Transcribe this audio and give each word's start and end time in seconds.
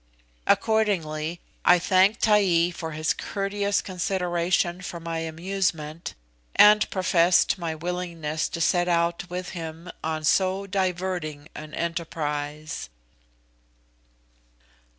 Accordingly, 0.47 1.41
I 1.63 1.77
thanked 1.77 2.23
Taee 2.23 2.71
for 2.71 2.93
his 2.93 3.13
courteous 3.13 3.83
consideration 3.83 4.81
for 4.81 4.99
my 4.99 5.19
amusement, 5.19 6.15
and 6.55 6.89
professed 6.89 7.59
my 7.59 7.75
willingness 7.75 8.49
to 8.49 8.61
set 8.61 8.87
out 8.87 9.29
with 9.29 9.49
him 9.49 9.91
on 10.03 10.23
so 10.23 10.65
diverting 10.65 11.49
an 11.53 11.75
enterprise. 11.75 12.89